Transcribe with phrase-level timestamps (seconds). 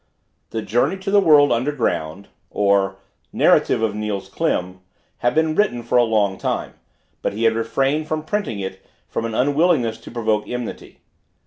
[0.49, 2.95] "The Journey to the World under ground," or
[3.31, 4.79] "Narrative of Niels Klim,"
[5.19, 6.73] had been written for a long time,
[7.21, 11.01] but he had refrained from printing it from an unwillingness to provoke enmity.